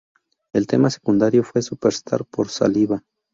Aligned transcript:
El 0.55 0.65
tema 0.65 0.89
secundario 0.89 1.43
fue 1.43 1.61
"Superstar" 1.61 2.25
por 2.25 2.49
Saliva. 2.49 3.03